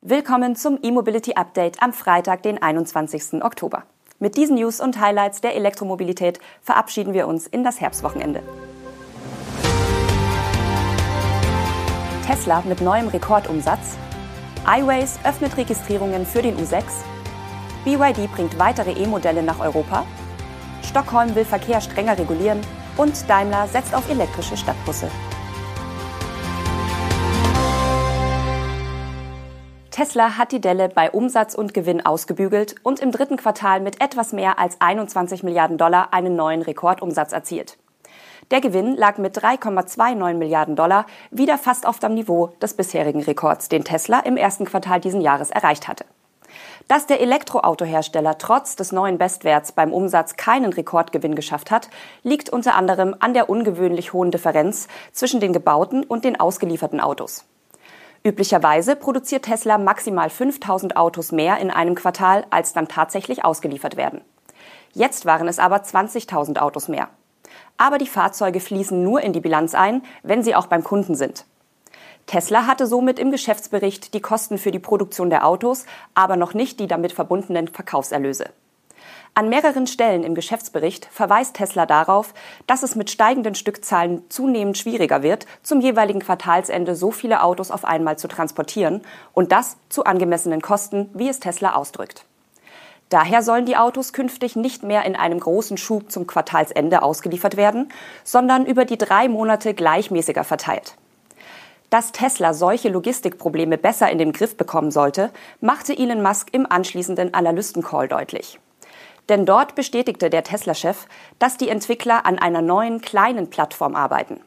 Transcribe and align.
Willkommen 0.00 0.54
zum 0.54 0.78
E-Mobility 0.80 1.34
Update 1.34 1.82
am 1.82 1.92
Freitag, 1.92 2.44
den 2.44 2.62
21. 2.62 3.42
Oktober. 3.42 3.82
Mit 4.20 4.36
diesen 4.36 4.54
News 4.54 4.80
und 4.80 5.00
Highlights 5.00 5.40
der 5.40 5.56
Elektromobilität 5.56 6.38
verabschieden 6.62 7.14
wir 7.14 7.26
uns 7.26 7.48
in 7.48 7.64
das 7.64 7.80
Herbstwochenende. 7.80 8.40
Tesla 12.24 12.62
mit 12.68 12.80
neuem 12.80 13.08
Rekordumsatz. 13.08 13.96
iWays 14.68 15.18
öffnet 15.24 15.56
Registrierungen 15.56 16.26
für 16.26 16.42
den 16.42 16.56
U6. 16.58 16.84
BYD 17.84 18.32
bringt 18.32 18.56
weitere 18.56 18.92
E-Modelle 18.92 19.42
nach 19.42 19.58
Europa. 19.58 20.06
Stockholm 20.84 21.34
will 21.34 21.44
Verkehr 21.44 21.80
strenger 21.80 22.16
regulieren. 22.16 22.60
Und 22.96 23.28
Daimler 23.28 23.66
setzt 23.66 23.92
auf 23.92 24.08
elektrische 24.08 24.56
Stadtbusse. 24.56 25.10
Tesla 29.98 30.38
hat 30.38 30.52
die 30.52 30.60
Delle 30.60 30.88
bei 30.88 31.10
Umsatz 31.10 31.56
und 31.56 31.74
Gewinn 31.74 32.06
ausgebügelt 32.06 32.76
und 32.84 33.00
im 33.00 33.10
dritten 33.10 33.36
Quartal 33.36 33.80
mit 33.80 34.00
etwas 34.00 34.32
mehr 34.32 34.60
als 34.60 34.80
21 34.80 35.42
Milliarden 35.42 35.76
Dollar 35.76 36.14
einen 36.14 36.36
neuen 36.36 36.62
Rekordumsatz 36.62 37.32
erzielt. 37.32 37.78
Der 38.52 38.60
Gewinn 38.60 38.94
lag 38.94 39.18
mit 39.18 39.36
3,29 39.36 40.34
Milliarden 40.34 40.76
Dollar 40.76 41.04
wieder 41.32 41.58
fast 41.58 41.84
auf 41.84 41.98
dem 41.98 42.14
Niveau 42.14 42.52
des 42.62 42.74
bisherigen 42.74 43.24
Rekords, 43.24 43.68
den 43.68 43.82
Tesla 43.82 44.20
im 44.20 44.36
ersten 44.36 44.66
Quartal 44.66 45.00
diesen 45.00 45.20
Jahres 45.20 45.50
erreicht 45.50 45.88
hatte. 45.88 46.04
Dass 46.86 47.06
der 47.06 47.20
Elektroautohersteller 47.20 48.38
trotz 48.38 48.76
des 48.76 48.92
neuen 48.92 49.18
Bestwerts 49.18 49.72
beim 49.72 49.92
Umsatz 49.92 50.36
keinen 50.36 50.72
Rekordgewinn 50.72 51.34
geschafft 51.34 51.72
hat, 51.72 51.90
liegt 52.22 52.50
unter 52.50 52.76
anderem 52.76 53.16
an 53.18 53.34
der 53.34 53.50
ungewöhnlich 53.50 54.12
hohen 54.12 54.30
Differenz 54.30 54.86
zwischen 55.10 55.40
den 55.40 55.52
gebauten 55.52 56.04
und 56.04 56.24
den 56.24 56.38
ausgelieferten 56.38 57.00
Autos. 57.00 57.46
Üblicherweise 58.24 58.96
produziert 58.96 59.44
Tesla 59.44 59.78
maximal 59.78 60.30
5000 60.30 60.96
Autos 60.96 61.32
mehr 61.32 61.58
in 61.58 61.70
einem 61.70 61.94
Quartal, 61.94 62.46
als 62.50 62.72
dann 62.72 62.88
tatsächlich 62.88 63.44
ausgeliefert 63.44 63.96
werden. 63.96 64.22
Jetzt 64.92 65.26
waren 65.26 65.48
es 65.48 65.58
aber 65.58 65.76
20.000 65.76 66.58
Autos 66.58 66.88
mehr. 66.88 67.08
Aber 67.76 67.98
die 67.98 68.06
Fahrzeuge 68.06 68.60
fließen 68.60 69.02
nur 69.02 69.20
in 69.20 69.32
die 69.32 69.40
Bilanz 69.40 69.74
ein, 69.74 70.02
wenn 70.22 70.42
sie 70.42 70.54
auch 70.54 70.66
beim 70.66 70.82
Kunden 70.82 71.14
sind. 71.14 71.44
Tesla 72.26 72.66
hatte 72.66 72.86
somit 72.86 73.18
im 73.18 73.30
Geschäftsbericht 73.30 74.12
die 74.12 74.20
Kosten 74.20 74.58
für 74.58 74.70
die 74.70 74.78
Produktion 74.78 75.30
der 75.30 75.46
Autos, 75.46 75.86
aber 76.14 76.36
noch 76.36 76.52
nicht 76.52 76.78
die 76.80 76.86
damit 76.86 77.12
verbundenen 77.12 77.68
Verkaufserlöse. 77.68 78.50
An 79.34 79.48
mehreren 79.48 79.86
Stellen 79.86 80.24
im 80.24 80.34
Geschäftsbericht 80.34 81.08
verweist 81.12 81.54
Tesla 81.54 81.86
darauf, 81.86 82.34
dass 82.66 82.82
es 82.82 82.96
mit 82.96 83.10
steigenden 83.10 83.54
Stückzahlen 83.54 84.22
zunehmend 84.28 84.76
schwieriger 84.76 85.22
wird, 85.22 85.46
zum 85.62 85.80
jeweiligen 85.80 86.20
Quartalsende 86.20 86.96
so 86.96 87.10
viele 87.10 87.42
Autos 87.42 87.70
auf 87.70 87.84
einmal 87.84 88.18
zu 88.18 88.26
transportieren 88.26 89.02
und 89.34 89.52
das 89.52 89.76
zu 89.88 90.04
angemessenen 90.04 90.60
Kosten, 90.60 91.08
wie 91.14 91.28
es 91.28 91.40
Tesla 91.40 91.74
ausdrückt. 91.74 92.24
Daher 93.10 93.42
sollen 93.42 93.64
die 93.64 93.76
Autos 93.76 94.12
künftig 94.12 94.54
nicht 94.54 94.82
mehr 94.82 95.04
in 95.04 95.16
einem 95.16 95.40
großen 95.40 95.78
Schub 95.78 96.10
zum 96.10 96.26
Quartalsende 96.26 97.02
ausgeliefert 97.02 97.56
werden, 97.56 97.90
sondern 98.24 98.66
über 98.66 98.84
die 98.84 98.98
drei 98.98 99.28
Monate 99.28 99.72
gleichmäßiger 99.72 100.44
verteilt. 100.44 100.94
Dass 101.90 102.12
Tesla 102.12 102.52
solche 102.52 102.90
Logistikprobleme 102.90 103.78
besser 103.78 104.10
in 104.10 104.18
den 104.18 104.32
Griff 104.32 104.58
bekommen 104.58 104.90
sollte, 104.90 105.30
machte 105.60 105.96
Elon 105.96 106.22
Musk 106.22 106.48
im 106.52 106.70
anschließenden 106.70 107.32
Analystencall 107.32 108.08
deutlich. 108.08 108.60
Denn 109.28 109.44
dort 109.44 109.74
bestätigte 109.74 110.30
der 110.30 110.44
Tesla-Chef, 110.44 111.06
dass 111.38 111.56
die 111.56 111.68
Entwickler 111.68 112.24
an 112.24 112.38
einer 112.38 112.62
neuen 112.62 113.00
kleinen 113.00 113.50
Plattform 113.50 113.94
arbeiten. 113.94 114.40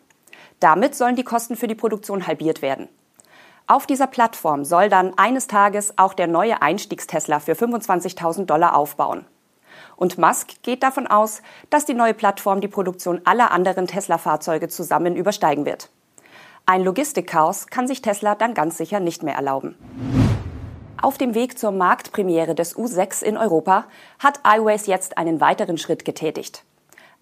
Damit 0.60 0.96
sollen 0.96 1.16
die 1.16 1.24
Kosten 1.24 1.56
für 1.56 1.68
die 1.68 1.76
Produktion 1.76 2.28
halbiert 2.28 2.62
werden. 2.62 2.88
Auf 3.68 3.86
dieser 3.86 4.08
Plattform 4.08 4.66
soll 4.66 4.90
dann 4.90 5.18
eines 5.18 5.48
Tages 5.48 5.98
auch 5.98 6.14
der 6.14 6.28
neue 6.28 6.62
Einstiegstesla 6.62 7.40
für 7.40 7.54
25.000 7.54 8.46
Dollar 8.46 8.76
aufbauen. 8.76 9.26
Und 9.96 10.18
Musk 10.18 10.64
geht 10.64 10.84
davon 10.84 11.08
aus, 11.08 11.42
dass 11.70 11.86
die 11.86 11.94
neue 11.94 12.14
Plattform 12.14 12.60
die 12.60 12.68
Produktion 12.68 13.22
aller 13.24 13.52
anderen 13.52 13.88
Tesla-Fahrzeuge 13.88 14.68
zusammen 14.68 15.16
übersteigen 15.16 15.66
wird. 15.66 15.90
Ein 16.66 16.84
Logistikchaos 16.84 17.68
kann 17.68 17.88
sich 17.88 18.02
Tesla 18.02 18.36
dann 18.36 18.54
ganz 18.54 18.78
sicher 18.78 19.00
nicht 19.00 19.24
mehr 19.24 19.36
erlauben. 19.36 20.31
Auf 21.02 21.18
dem 21.18 21.34
Weg 21.34 21.58
zur 21.58 21.72
Marktpremiere 21.72 22.54
des 22.54 22.76
U6 22.76 23.24
in 23.24 23.36
Europa 23.36 23.86
hat 24.20 24.40
iWays 24.46 24.86
jetzt 24.86 25.18
einen 25.18 25.42
weiteren 25.42 25.80
Schritt 25.80 26.06
getätigt. 26.06 26.64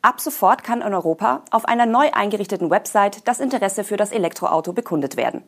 Ab 0.02 0.20
sofort 0.20 0.66
kann 0.66 0.82
in 0.82 0.94
Europa 0.94 1.44
auf 1.50 1.64
einer 1.64 1.86
neu 1.86 2.12
eingerichteten 2.12 2.70
Website 2.70 3.26
das 3.26 3.40
Interesse 3.40 3.86
für 3.86 3.96
das 3.96 4.12
Elektroauto 4.12 4.74
bekundet 4.74 5.16
werden. 5.16 5.44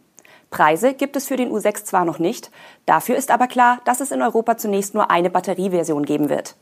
Preise 0.50 0.94
gibt 0.94 1.18
es 1.18 1.28
für 1.28 1.36
den 1.36 1.52
U6 1.52 1.84
zwar 1.84 2.06
noch 2.06 2.19
nicht, 2.19 2.52
dafür 2.86 3.18
ist 3.18 3.31
aber 3.31 3.47
klar, 3.47 3.80
dass 3.84 4.00
es 4.00 4.12
in 4.12 4.22
Europa 4.22 4.58
zunächst 4.58 4.94
nur 4.94 5.12
eine 5.12 5.30
Batterieversion 5.30 6.06
geben 6.06 6.30
wird. 6.30 6.56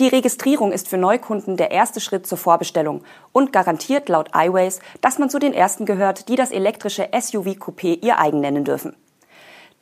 Die 0.00 0.08
Registrierung 0.08 0.72
ist 0.72 0.88
für 0.88 0.98
Neukunden 0.98 1.56
der 1.56 1.70
erste 1.70 2.00
Schritt 2.00 2.26
zur 2.26 2.38
Vorbestellung 2.38 3.04
und 3.30 3.52
garantiert 3.52 4.08
laut 4.08 4.30
iWays, 4.34 4.80
dass 5.00 5.20
man 5.20 5.30
zu 5.30 5.38
den 5.38 5.52
ersten 5.52 5.86
gehört, 5.86 6.28
die 6.28 6.36
das 6.36 6.50
elektrische 6.50 7.04
SUV-Coupé 7.12 8.02
ihr 8.02 8.18
eigen 8.18 8.40
nennen 8.40 8.64
dürfen. 8.64 8.96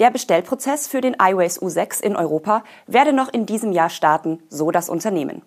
Der 0.01 0.11
Bestellprozess 0.11 0.89
für 0.89 1.03
den 1.03 1.15
iWays 1.21 1.61
U6 1.61 2.03
in 2.03 2.17
Europa 2.17 2.65
werde 2.87 3.13
noch 3.13 3.31
in 3.31 3.45
diesem 3.45 3.71
Jahr 3.71 3.91
starten, 3.91 4.43
so 4.49 4.71
das 4.71 4.89
Unternehmen. 4.89 5.43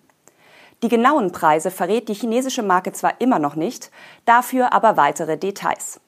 Die 0.84 0.88
genauen 0.88 1.32
Preise 1.32 1.72
verrät 1.72 2.08
die 2.08 2.14
chinesische 2.14 2.62
Marke 2.62 2.92
zwar 2.92 3.20
immer 3.20 3.40
noch 3.40 3.56
nicht, 3.56 3.90
dafür 4.26 4.72
aber 4.72 4.96
weitere 4.96 5.36
Details. 5.36 6.00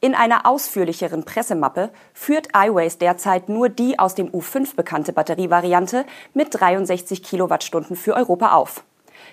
In 0.00 0.14
einer 0.14 0.44
ausführlicheren 0.44 1.24
Pressemappe 1.24 1.88
führt 2.12 2.48
iWays 2.54 2.98
derzeit 2.98 3.48
nur 3.48 3.70
die 3.70 3.98
aus 3.98 4.14
dem 4.14 4.28
U5 4.32 4.76
bekannte 4.76 5.14
Batterievariante 5.14 6.04
mit 6.34 6.48
63 6.60 7.22
Kilowattstunden 7.22 7.96
für 7.96 8.14
Europa 8.14 8.52
auf. 8.52 8.84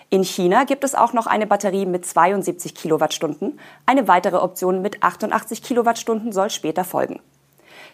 In 0.09 0.23
China 0.23 0.63
gibt 0.63 0.85
es 0.85 0.95
auch 0.95 1.11
noch 1.11 1.27
eine 1.27 1.45
Batterie 1.45 1.85
mit 1.85 2.05
72 2.05 2.73
Kilowattstunden. 2.73 3.59
Eine 3.85 4.07
weitere 4.07 4.37
Option 4.37 4.81
mit 4.81 5.03
88 5.03 5.61
Kilowattstunden 5.61 6.31
soll 6.31 6.49
später 6.49 6.85
folgen. 6.85 7.19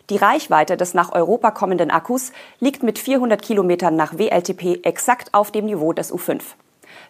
Die 0.09 0.17
Reichweite 0.17 0.77
des 0.77 0.93
nach 0.93 1.11
Europa 1.11 1.51
kommenden 1.51 1.91
Akkus 1.91 2.31
liegt 2.59 2.83
mit 2.83 2.99
400 2.99 3.41
Kilometern 3.41 3.95
nach 3.95 4.17
WLTP 4.17 4.85
exakt 4.85 5.33
auf 5.33 5.51
dem 5.51 5.65
Niveau 5.65 5.93
des 5.93 6.13
U5. 6.13 6.41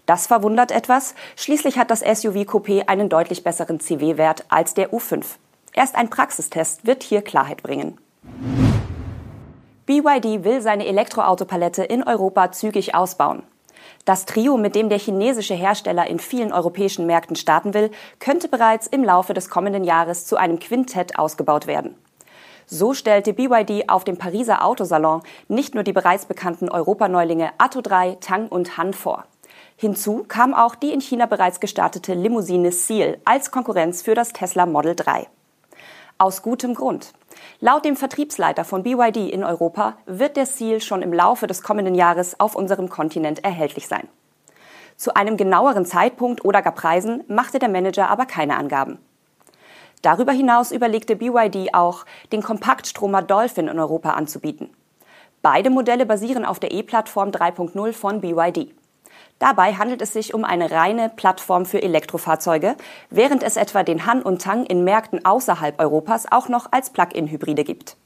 Das 0.06 0.28
verwundert 0.28 0.72
etwas. 0.72 1.16
Schließlich 1.36 1.78
hat 1.78 1.92
das 1.92 2.02
SUV 2.02 2.42
Coupé 2.42 2.88
einen 2.88 3.10
deutlich 3.10 3.44
besseren 3.44 3.80
CW-Wert 3.80 4.46
als 4.50 4.74
der 4.74 4.92
U5. 4.92 5.24
Erst 5.74 5.96
ein 5.96 6.10
Praxistest 6.10 6.86
wird 6.86 7.04
hier 7.04 7.22
Klarheit 7.22 7.64
bringen. 7.64 7.98
BYD 9.86 10.44
will 10.44 10.62
seine 10.62 10.86
Elektroautopalette 10.86 11.84
in 11.84 12.04
Europa 12.04 12.52
zügig 12.52 12.94
ausbauen. 12.94 13.44
Das 14.06 14.26
Trio, 14.26 14.58
mit 14.58 14.76
dem 14.76 14.90
der 14.90 15.00
chinesische 15.00 15.54
Hersteller 15.54 16.08
in 16.08 16.20
vielen 16.20 16.54
europäischen 16.54 17.06
Märkten 17.06 17.36
starten 17.36 17.74
will, 17.74 17.92
könnte 18.20 18.48
bereits 18.48 18.88
im 18.88 19.04
Laufe 19.04 19.34
des 19.34 19.50
kommenden 19.50 19.84
Jahres 19.84 20.26
zu 20.26 20.38
einem 20.38 20.60
Quintett 20.60 21.18
ausgebaut 21.20 21.68
werden. 21.68 21.96
So 22.74 22.94
stellte 22.94 23.34
BYD 23.34 23.90
auf 23.90 24.06
dem 24.06 24.18
Pariser 24.18 24.64
Autosalon 24.64 25.24
nicht 25.50 25.76
nur 25.76 25.84
die 25.84 25.92
bereits 25.92 26.26
bekannten 26.26 26.70
Europaneulinge 26.70 27.52
Atto 27.58 27.82
3, 27.82 28.20
Tang 28.22 28.48
und 28.48 28.78
Han 28.78 28.94
vor. 28.94 29.26
Hinzu 29.76 30.24
kam 30.26 30.54
auch 30.54 30.76
die 30.76 30.94
in 30.94 31.02
China 31.02 31.26
bereits 31.26 31.60
gestartete 31.60 32.14
Limousine 32.14 32.72
Seal 32.72 33.18
als 33.26 33.52
Konkurrenz 33.52 34.02
für 34.04 34.16
das 34.16 34.32
Tesla 34.32 34.66
Model 34.66 34.96
3. 34.96 35.28
Aus 36.18 36.44
gutem 36.44 36.74
Grund. 36.74 37.12
Laut 37.60 37.84
dem 37.84 37.98
Vertriebsleiter 37.98 38.64
von 38.64 38.84
BYD 38.84 39.18
in 39.18 39.44
Europa 39.44 39.98
wird 40.06 40.38
der 40.38 40.46
Seal 40.46 40.80
schon 40.80 41.02
im 41.02 41.12
Laufe 41.12 41.48
des 41.48 41.64
kommenden 41.64 41.94
Jahres 41.94 42.40
auf 42.40 42.56
unserem 42.56 42.88
Kontinent 42.88 43.44
erhältlich 43.44 43.90
sein. 43.90 44.08
Zu 44.96 45.14
einem 45.18 45.36
genaueren 45.36 45.86
Zeitpunkt 45.86 46.46
oder 46.46 46.62
gar 46.62 46.74
Preisen 46.74 47.26
machte 47.28 47.60
der 47.60 47.68
Manager 47.68 48.10
aber 48.10 48.26
keine 48.26 48.56
Angaben. 48.56 48.98
Darüber 50.02 50.32
hinaus 50.32 50.72
überlegte 50.72 51.16
BYD 51.16 51.74
auch, 51.74 52.06
den 52.32 52.42
Kompaktstromer 52.42 53.22
Dolphin 53.22 53.68
in 53.68 53.80
Europa 53.80 54.12
anzubieten. 54.12 54.70
Beide 55.42 55.70
Modelle 55.70 56.06
basieren 56.06 56.46
auf 56.46 56.60
der 56.60 56.72
E-Plattform 56.72 57.30
3.0 57.30 57.94
von 57.94 58.22
BYD. 58.22 58.74
Dabei 59.40 59.74
handelt 59.74 60.02
es 60.04 60.14
sich 60.14 60.36
um 60.36 60.44
eine 60.44 60.70
reine 60.70 61.10
Plattform 61.10 61.66
für 61.66 61.82
Elektrofahrzeuge, 61.82 62.76
während 63.10 63.42
es 63.42 63.58
etwa 63.58 63.82
den 63.82 64.06
Han 64.06 64.22
und 64.22 64.42
Tang 64.42 64.66
in 64.66 64.84
Märkten 64.84 65.26
außerhalb 65.26 65.80
Europas 65.80 66.32
auch 66.32 66.48
noch 66.48 66.72
als 66.72 66.92
Plug-in-Hybride 66.92 67.64
gibt. 67.64 67.98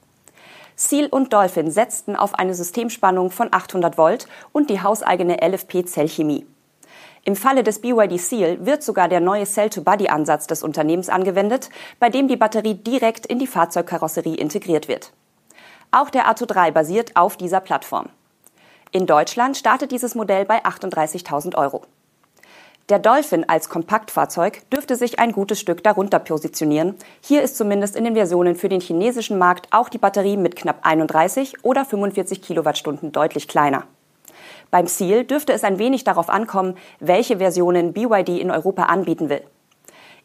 Seal 0.78 1.08
und 1.08 1.34
Dolphin 1.34 1.72
setzten 1.72 2.16
auf 2.16 2.36
eine 2.36 2.54
Systemspannung 2.54 3.32
von 3.32 3.50
800 3.52 3.98
Volt 3.98 4.28
und 4.52 4.70
die 4.70 4.82
hauseigene 4.82 5.38
LFP-Zellchemie. 5.42 6.46
Im 7.28 7.36
Falle 7.36 7.64
des 7.64 7.80
BYD 7.80 8.20
Seal 8.20 8.68
wird 8.68 8.84
sogar 8.84 9.10
der 9.10 9.20
neue 9.20 9.46
Cell-to-Body-Ansatz 9.46 10.46
des 10.46 10.62
Unternehmens 10.62 11.10
angewendet, 11.10 11.72
bei 12.00 12.12
dem 12.12 12.28
die 12.28 12.38
Batterie 12.38 12.76
direkt 12.76 13.26
in 13.26 13.40
die 13.40 13.48
Fahrzeugkarosserie 13.48 14.36
integriert 14.36 14.88
wird. 14.88 15.12
Auch 15.90 16.12
der 16.12 16.28
Atto 16.28 16.46
3 16.46 16.70
basiert 16.70 17.16
auf 17.16 17.36
dieser 17.36 17.62
Plattform. 17.62 18.10
In 18.92 19.08
Deutschland 19.08 19.58
startet 19.58 19.92
dieses 19.92 20.14
Modell 20.14 20.46
bei 20.46 20.64
38.000 20.64 21.58
Euro. 21.58 21.82
Der 22.90 23.00
Dolphin 23.00 23.50
als 23.50 23.70
Kompaktfahrzeug 23.70 24.70
dürfte 24.70 24.96
sich 24.96 25.18
ein 25.18 25.32
gutes 25.32 25.60
Stück 25.60 25.84
darunter 25.84 26.20
positionieren. 26.20 26.94
Hier 27.22 27.42
ist 27.42 27.58
zumindest 27.58 27.96
in 27.96 28.04
den 28.04 28.14
Versionen 28.14 28.56
für 28.56 28.70
den 28.70 28.82
chinesischen 28.82 29.40
Markt 29.40 29.70
auch 29.72 29.90
die 29.90 29.98
Batterie 29.98 30.38
mit 30.38 30.56
knapp 30.56 30.86
31 30.86 31.64
oder 31.64 31.86
45 31.86 32.44
Kilowattstunden 32.44 33.12
deutlich 33.12 33.48
kleiner. 33.48 33.88
Beim 34.72 34.88
Ziel 34.88 35.24
dürfte 35.24 35.54
es 35.54 35.64
ein 35.64 35.80
wenig 35.80 36.04
darauf 36.04 36.30
ankommen, 36.30 36.76
welche 37.00 37.38
Versionen 37.38 37.94
BYD 37.94 38.30
in 38.40 38.52
Europa 38.52 38.84
anbieten 38.84 39.30
will. 39.30 39.42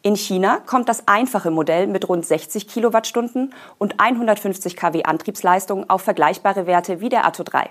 In 0.03 0.15
China 0.15 0.57
kommt 0.65 0.89
das 0.89 1.07
einfache 1.07 1.51
Modell 1.51 1.85
mit 1.85 2.09
rund 2.09 2.25
60 2.25 2.67
Kilowattstunden 2.67 3.53
und 3.77 3.99
150 3.99 4.75
kW 4.75 5.03
Antriebsleistung 5.03 5.89
auf 5.89 6.01
vergleichbare 6.01 6.65
Werte 6.65 7.01
wie 7.01 7.09
der 7.09 7.25
Atto 7.25 7.43
3. 7.43 7.69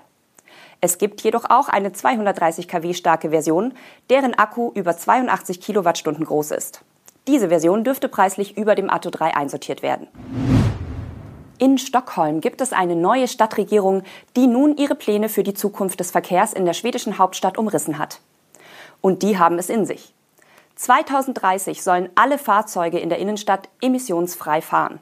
Es 0.80 0.98
gibt 0.98 1.20
jedoch 1.22 1.44
auch 1.50 1.68
eine 1.68 1.92
230 1.92 2.68
kW 2.68 2.94
starke 2.94 3.30
Version, 3.30 3.74
deren 4.08 4.34
Akku 4.34 4.70
über 4.74 4.96
82 4.96 5.60
Kilowattstunden 5.60 6.24
groß 6.24 6.52
ist. 6.52 6.82
Diese 7.26 7.48
Version 7.48 7.84
dürfte 7.84 8.08
preislich 8.08 8.56
über 8.56 8.74
dem 8.74 8.88
Atto 8.90 9.10
3 9.10 9.36
einsortiert 9.36 9.82
werden. 9.82 10.08
In 11.60 11.76
Stockholm 11.76 12.40
gibt 12.40 12.62
es 12.62 12.72
eine 12.72 12.96
neue 12.96 13.28
Stadtregierung, 13.28 14.02
die 14.34 14.46
nun 14.46 14.78
ihre 14.78 14.94
Pläne 14.94 15.28
für 15.28 15.42
die 15.42 15.52
Zukunft 15.52 16.00
des 16.00 16.10
Verkehrs 16.10 16.54
in 16.54 16.64
der 16.64 16.72
schwedischen 16.72 17.18
Hauptstadt 17.18 17.58
umrissen 17.58 17.98
hat. 17.98 18.20
Und 19.02 19.22
die 19.22 19.38
haben 19.38 19.58
es 19.58 19.68
in 19.68 19.84
sich. 19.84 20.14
2030 20.76 21.82
sollen 21.82 22.08
alle 22.14 22.38
Fahrzeuge 22.38 22.98
in 22.98 23.10
der 23.10 23.18
Innenstadt 23.18 23.68
emissionsfrei 23.82 24.62
fahren. 24.62 25.00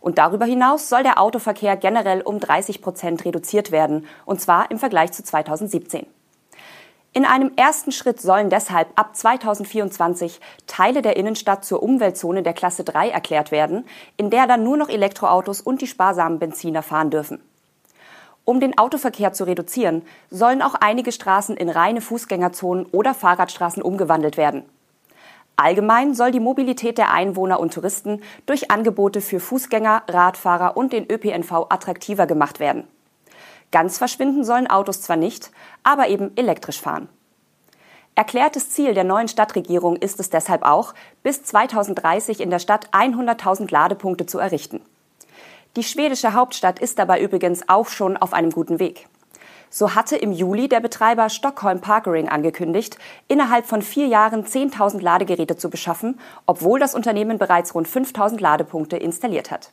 Und 0.00 0.16
darüber 0.16 0.46
hinaus 0.46 0.88
soll 0.88 1.02
der 1.02 1.20
Autoverkehr 1.20 1.76
generell 1.76 2.22
um 2.22 2.40
30 2.40 2.80
Prozent 2.80 3.26
reduziert 3.26 3.70
werden, 3.70 4.06
und 4.24 4.40
zwar 4.40 4.70
im 4.70 4.78
Vergleich 4.78 5.12
zu 5.12 5.22
2017. 5.22 6.06
In 7.14 7.26
einem 7.26 7.52
ersten 7.56 7.92
Schritt 7.92 8.22
sollen 8.22 8.48
deshalb 8.48 8.88
ab 8.98 9.14
2024 9.14 10.40
Teile 10.66 11.02
der 11.02 11.16
Innenstadt 11.18 11.62
zur 11.62 11.82
Umweltzone 11.82 12.42
der 12.42 12.54
Klasse 12.54 12.84
3 12.84 13.10
erklärt 13.10 13.50
werden, 13.50 13.84
in 14.16 14.30
der 14.30 14.46
dann 14.46 14.64
nur 14.64 14.78
noch 14.78 14.88
Elektroautos 14.88 15.60
und 15.60 15.82
die 15.82 15.86
sparsamen 15.86 16.38
Benziner 16.38 16.82
fahren 16.82 17.10
dürfen. 17.10 17.42
Um 18.46 18.60
den 18.60 18.78
Autoverkehr 18.78 19.34
zu 19.34 19.44
reduzieren, 19.44 20.02
sollen 20.30 20.62
auch 20.62 20.74
einige 20.74 21.12
Straßen 21.12 21.54
in 21.58 21.68
reine 21.68 22.00
Fußgängerzonen 22.00 22.86
oder 22.86 23.12
Fahrradstraßen 23.12 23.82
umgewandelt 23.82 24.38
werden. 24.38 24.64
Allgemein 25.56 26.14
soll 26.14 26.30
die 26.30 26.40
Mobilität 26.40 26.96
der 26.96 27.12
Einwohner 27.12 27.60
und 27.60 27.74
Touristen 27.74 28.22
durch 28.46 28.70
Angebote 28.70 29.20
für 29.20 29.38
Fußgänger, 29.38 30.04
Radfahrer 30.08 30.78
und 30.78 30.94
den 30.94 31.06
ÖPNV 31.12 31.66
attraktiver 31.68 32.26
gemacht 32.26 32.58
werden. 32.58 32.84
Ganz 33.72 33.98
verschwinden 33.98 34.44
sollen 34.44 34.68
Autos 34.68 35.00
zwar 35.00 35.16
nicht, 35.16 35.50
aber 35.82 36.08
eben 36.08 36.30
elektrisch 36.36 36.80
fahren. 36.80 37.08
Erklärtes 38.14 38.70
Ziel 38.70 38.92
der 38.92 39.04
neuen 39.04 39.28
Stadtregierung 39.28 39.96
ist 39.96 40.20
es 40.20 40.28
deshalb 40.28 40.62
auch, 40.62 40.92
bis 41.22 41.42
2030 41.42 42.40
in 42.40 42.50
der 42.50 42.58
Stadt 42.58 42.90
100.000 42.92 43.72
Ladepunkte 43.72 44.26
zu 44.26 44.38
errichten. 44.38 44.82
Die 45.76 45.82
schwedische 45.82 46.34
Hauptstadt 46.34 46.78
ist 46.78 46.98
dabei 46.98 47.22
übrigens 47.22 47.66
auch 47.70 47.88
schon 47.88 48.18
auf 48.18 48.34
einem 48.34 48.50
guten 48.50 48.78
Weg. 48.78 49.08
So 49.70 49.94
hatte 49.94 50.16
im 50.16 50.32
Juli 50.32 50.68
der 50.68 50.80
Betreiber 50.80 51.30
Stockholm 51.30 51.80
Parkering 51.80 52.28
angekündigt, 52.28 52.98
innerhalb 53.26 53.64
von 53.64 53.80
vier 53.80 54.06
Jahren 54.06 54.44
10.000 54.44 55.00
Ladegeräte 55.00 55.56
zu 55.56 55.70
beschaffen, 55.70 56.20
obwohl 56.44 56.78
das 56.78 56.94
Unternehmen 56.94 57.38
bereits 57.38 57.74
rund 57.74 57.88
5.000 57.88 58.38
Ladepunkte 58.38 58.98
installiert 58.98 59.50
hat. 59.50 59.72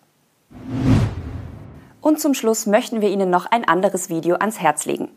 Und 2.01 2.19
zum 2.19 2.34
Schluss 2.34 2.66
möchten 2.66 3.01
wir 3.01 3.10
Ihnen 3.10 3.30
noch 3.30 3.46
ein 3.46 3.68
anderes 3.68 4.10
Video 4.10 4.36
ans 4.36 4.60
Herz 4.60 4.86
legen. 4.86 5.10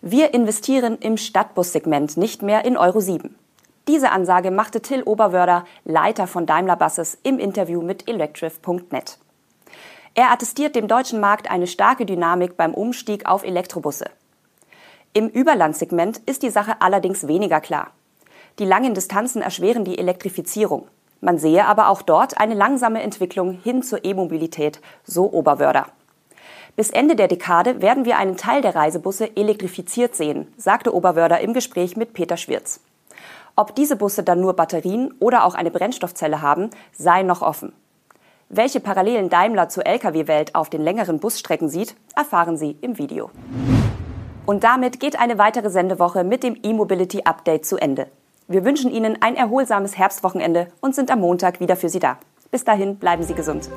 Wir 0.00 0.34
investieren 0.34 0.98
im 0.98 1.16
Stadtbussegment 1.16 2.16
nicht 2.16 2.42
mehr 2.42 2.64
in 2.64 2.76
Euro 2.76 3.00
7. 3.00 3.36
Diese 3.86 4.10
Ansage 4.10 4.50
machte 4.50 4.80
Till 4.80 5.02
Oberwörder, 5.02 5.64
Leiter 5.84 6.26
von 6.26 6.46
Daimler 6.46 6.76
Buses, 6.76 7.18
im 7.22 7.38
Interview 7.38 7.82
mit 7.82 8.08
electrif.net. 8.08 9.18
Er 10.14 10.32
attestiert 10.32 10.74
dem 10.74 10.88
deutschen 10.88 11.20
Markt 11.20 11.50
eine 11.50 11.66
starke 11.66 12.06
Dynamik 12.06 12.56
beim 12.56 12.74
Umstieg 12.74 13.26
auf 13.26 13.44
Elektrobusse. 13.44 14.06
Im 15.12 15.28
Überlandssegment 15.28 16.18
ist 16.26 16.42
die 16.42 16.50
Sache 16.50 16.80
allerdings 16.80 17.28
weniger 17.28 17.60
klar. 17.60 17.92
Die 18.58 18.64
langen 18.64 18.94
Distanzen 18.94 19.42
erschweren 19.42 19.84
die 19.84 19.98
Elektrifizierung. 19.98 20.88
Man 21.20 21.38
sehe 21.38 21.66
aber 21.66 21.88
auch 21.88 22.02
dort 22.02 22.38
eine 22.38 22.54
langsame 22.54 23.02
Entwicklung 23.02 23.52
hin 23.52 23.82
zur 23.82 24.04
E-Mobilität, 24.04 24.80
so 25.04 25.30
Oberwörder. 25.32 25.86
Bis 26.76 26.90
Ende 26.90 27.16
der 27.16 27.28
Dekade 27.28 27.82
werden 27.82 28.04
wir 28.04 28.16
einen 28.16 28.36
Teil 28.36 28.62
der 28.62 28.74
Reisebusse 28.74 29.36
elektrifiziert 29.36 30.14
sehen, 30.14 30.52
sagte 30.56 30.94
Oberwörder 30.94 31.40
im 31.40 31.52
Gespräch 31.52 31.96
mit 31.96 32.12
Peter 32.12 32.36
Schwirz. 32.36 32.80
Ob 33.56 33.74
diese 33.74 33.96
Busse 33.96 34.22
dann 34.22 34.40
nur 34.40 34.54
Batterien 34.54 35.12
oder 35.18 35.44
auch 35.44 35.54
eine 35.54 35.70
Brennstoffzelle 35.70 36.40
haben, 36.40 36.70
sei 36.92 37.22
noch 37.22 37.42
offen. 37.42 37.72
Welche 38.48 38.80
Parallelen 38.80 39.28
Daimler 39.28 39.68
zur 39.68 39.86
Lkw-Welt 39.86 40.54
auf 40.54 40.70
den 40.70 40.82
längeren 40.82 41.20
Busstrecken 41.20 41.68
sieht, 41.68 41.94
erfahren 42.16 42.56
Sie 42.56 42.76
im 42.80 42.98
Video. 42.98 43.30
Und 44.46 44.64
damit 44.64 44.98
geht 44.98 45.20
eine 45.20 45.38
weitere 45.38 45.70
Sendewoche 45.70 46.24
mit 46.24 46.42
dem 46.42 46.56
E-Mobility 46.62 47.22
Update 47.24 47.64
zu 47.64 47.76
Ende. 47.76 48.08
Wir 48.48 48.64
wünschen 48.64 48.90
Ihnen 48.90 49.18
ein 49.20 49.36
erholsames 49.36 49.96
Herbstwochenende 49.96 50.66
und 50.80 50.96
sind 50.96 51.12
am 51.12 51.20
Montag 51.20 51.60
wieder 51.60 51.76
für 51.76 51.88
Sie 51.88 52.00
da. 52.00 52.18
Bis 52.50 52.64
dahin 52.64 52.96
bleiben 52.96 53.22
Sie 53.22 53.34
gesund. 53.34 53.70